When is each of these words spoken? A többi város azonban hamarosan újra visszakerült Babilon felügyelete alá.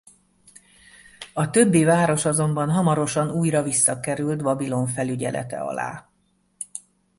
A 1.33 1.49
többi 1.49 1.83
város 1.83 2.25
azonban 2.25 2.69
hamarosan 2.71 3.29
újra 3.31 3.63
visszakerült 3.63 4.41
Babilon 4.43 4.87
felügyelete 4.87 5.59
alá. 5.59 6.09